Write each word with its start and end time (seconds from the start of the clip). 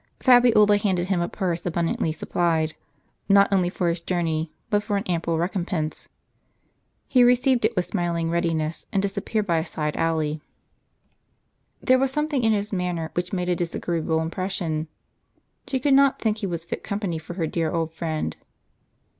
Fabiola 0.19 0.77
handed 0.77 1.09
him 1.09 1.21
a 1.21 1.29
purse 1.29 1.63
abundantly 1.63 2.11
supplied, 2.11 2.73
not 3.29 3.47
only 3.53 3.69
for 3.69 3.87
his 3.87 4.01
journey, 4.01 4.51
but 4.71 4.81
for 4.81 4.97
an 4.97 5.03
ample 5.03 5.37
recompense. 5.37 6.09
He 7.07 7.23
received 7.23 7.65
it 7.65 7.75
with 7.75 7.85
smiling 7.85 8.31
readiness, 8.31 8.87
and 8.91 8.99
disappeared 8.99 9.45
by 9.45 9.59
a 9.59 9.65
side 9.67 9.95
alley. 9.95 10.41
There 11.83 11.99
was 11.99 12.09
something 12.09 12.43
in 12.43 12.51
his 12.51 12.73
manner 12.73 13.11
which 13.13 13.31
made 13.31 13.49
a 13.49 13.55
disagreeable 13.55 14.21
impression; 14.21 14.87
she 15.67 15.79
could 15.79 15.93
not 15.93 16.17
think 16.19 16.39
he 16.39 16.47
was 16.47 16.65
fit 16.65 16.83
com 16.83 17.01
pany 17.01 17.21
for 17.21 17.35
her 17.35 17.45
dear 17.45 17.69
old 17.71 17.93
friend. 17.93 18.35